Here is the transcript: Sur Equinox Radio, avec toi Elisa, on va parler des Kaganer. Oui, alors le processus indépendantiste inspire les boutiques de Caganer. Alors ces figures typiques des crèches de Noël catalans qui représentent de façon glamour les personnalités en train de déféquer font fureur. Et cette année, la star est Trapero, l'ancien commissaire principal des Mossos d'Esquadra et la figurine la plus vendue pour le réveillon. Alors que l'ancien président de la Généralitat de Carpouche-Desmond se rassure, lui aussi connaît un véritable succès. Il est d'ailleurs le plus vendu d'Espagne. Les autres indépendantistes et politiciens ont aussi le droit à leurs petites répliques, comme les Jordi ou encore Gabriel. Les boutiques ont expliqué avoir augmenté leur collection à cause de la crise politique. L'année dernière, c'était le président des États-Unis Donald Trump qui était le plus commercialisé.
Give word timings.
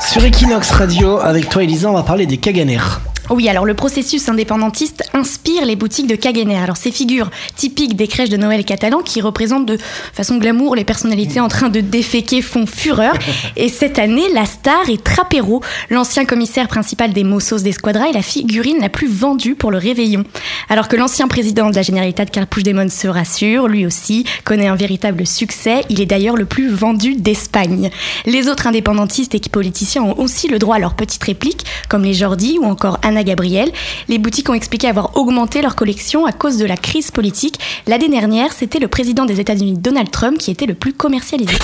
Sur 0.00 0.24
Equinox 0.24 0.70
Radio, 0.70 1.18
avec 1.18 1.50
toi 1.50 1.62
Elisa, 1.62 1.90
on 1.90 1.92
va 1.92 2.02
parler 2.02 2.24
des 2.24 2.38
Kaganer. 2.38 2.80
Oui, 3.30 3.48
alors 3.48 3.64
le 3.64 3.72
processus 3.72 4.28
indépendantiste 4.28 5.02
inspire 5.14 5.64
les 5.64 5.76
boutiques 5.76 6.06
de 6.06 6.14
Caganer. 6.14 6.58
Alors 6.58 6.76
ces 6.76 6.90
figures 6.90 7.30
typiques 7.56 7.96
des 7.96 8.06
crèches 8.06 8.28
de 8.28 8.36
Noël 8.36 8.66
catalans 8.66 9.00
qui 9.00 9.22
représentent 9.22 9.64
de 9.64 9.78
façon 10.12 10.36
glamour 10.36 10.76
les 10.76 10.84
personnalités 10.84 11.40
en 11.40 11.48
train 11.48 11.70
de 11.70 11.80
déféquer 11.80 12.42
font 12.42 12.66
fureur. 12.66 13.14
Et 13.56 13.70
cette 13.70 13.98
année, 13.98 14.30
la 14.34 14.44
star 14.44 14.90
est 14.90 15.02
Trapero, 15.02 15.62
l'ancien 15.88 16.26
commissaire 16.26 16.68
principal 16.68 17.14
des 17.14 17.24
Mossos 17.24 17.62
d'Esquadra 17.62 18.10
et 18.10 18.12
la 18.12 18.22
figurine 18.22 18.78
la 18.80 18.90
plus 18.90 19.08
vendue 19.08 19.54
pour 19.54 19.70
le 19.70 19.78
réveillon. 19.78 20.24
Alors 20.68 20.88
que 20.88 20.96
l'ancien 20.96 21.26
président 21.26 21.70
de 21.70 21.76
la 21.76 21.82
Généralitat 21.82 22.26
de 22.26 22.30
Carpouche-Desmond 22.30 22.90
se 22.90 23.08
rassure, 23.08 23.68
lui 23.68 23.86
aussi 23.86 24.24
connaît 24.44 24.68
un 24.68 24.76
véritable 24.76 25.26
succès. 25.26 25.82
Il 25.88 26.00
est 26.00 26.06
d'ailleurs 26.06 26.36
le 26.36 26.44
plus 26.44 26.68
vendu 26.68 27.14
d'Espagne. 27.14 27.90
Les 28.26 28.48
autres 28.48 28.66
indépendantistes 28.66 29.34
et 29.34 29.40
politiciens 29.54 30.02
ont 30.02 30.18
aussi 30.18 30.48
le 30.48 30.58
droit 30.58 30.76
à 30.76 30.78
leurs 30.78 30.94
petites 30.94 31.22
répliques, 31.22 31.64
comme 31.88 32.02
les 32.02 32.14
Jordi 32.14 32.58
ou 32.60 32.64
encore 32.64 32.98
Gabriel. 33.22 33.70
Les 34.08 34.18
boutiques 34.18 34.50
ont 34.50 34.54
expliqué 34.54 34.88
avoir 34.88 35.16
augmenté 35.16 35.62
leur 35.62 35.76
collection 35.76 36.26
à 36.26 36.32
cause 36.32 36.58
de 36.58 36.66
la 36.66 36.76
crise 36.76 37.10
politique. 37.10 37.58
L'année 37.86 38.08
dernière, 38.08 38.52
c'était 38.52 38.78
le 38.78 38.88
président 38.88 39.24
des 39.24 39.40
États-Unis 39.40 39.74
Donald 39.78 40.10
Trump 40.10 40.38
qui 40.38 40.50
était 40.50 40.66
le 40.66 40.74
plus 40.74 40.92
commercialisé. 40.92 41.54